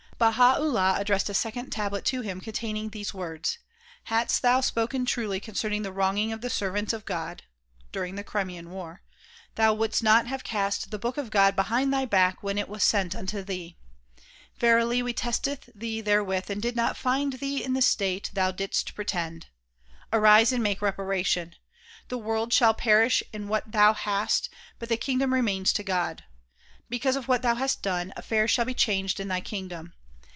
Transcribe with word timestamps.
Baha 0.21 0.53
'Ullah 0.59 0.97
addressed 0.99 1.29
a 1.29 1.33
second 1.33 1.71
tablet 1.71 2.05
to 2.05 2.21
him 2.21 2.41
containing 2.41 2.89
these 2.89 3.11
words 3.11 3.57
"Hadst 4.03 4.43
thou 4.43 4.61
spoken 4.61 5.03
truly 5.03 5.39
concerning 5.39 5.81
the 5.81 5.91
wronging 5.91 6.31
of 6.31 6.41
the 6.41 6.49
servants 6.51 6.93
of 6.93 7.05
God 7.05 7.41
(during 7.91 8.13
the 8.13 8.23
Crimean 8.23 8.69
War), 8.69 9.01
thou 9.55 9.73
wouldst 9.73 10.03
not 10.03 10.27
have 10.27 10.43
cast 10.43 10.91
the 10.91 10.99
book 10.99 11.17
of 11.17 11.31
God 11.31 11.55
behind 11.55 11.91
thy 11.91 12.05
back 12.05 12.43
when 12.43 12.59
it 12.59 12.69
was 12.69 12.83
sent 12.83 13.15
unto 13.15 13.41
thee. 13.41 13.77
Verily 14.59 15.01
we 15.01 15.11
tested 15.11 15.71
thee 15.73 16.01
therewith 16.01 16.51
and 16.51 16.61
did 16.61 16.75
not 16.75 16.95
find 16.95 17.33
thee 17.33 17.63
in 17.63 17.73
the 17.73 17.81
state 17.81 18.29
thou 18.35 18.51
didst 18.51 18.93
pretend. 18.93 19.47
Arise 20.13 20.51
and 20.51 20.61
make 20.61 20.83
reparation. 20.83 21.55
The 22.09 22.19
world 22.19 22.53
shall 22.53 22.75
perish 22.75 23.23
and 23.33 23.49
what 23.49 23.71
thou 23.71 23.93
hast, 23.93 24.49
but 24.77 24.87
the 24.89 24.97
kingdom 24.97 25.33
remains 25.33 25.73
to 25.73 25.83
God. 25.83 26.25
Because 26.89 27.15
of 27.15 27.27
what 27.27 27.41
thou 27.41 27.55
hast 27.55 27.81
done, 27.81 28.13
affairs 28.15 28.51
shall 28.51 28.65
be 28.65 28.75
changed 28.75 29.19
in 29.19 29.27
thy 29.27 29.41
kingdom. 29.41 29.93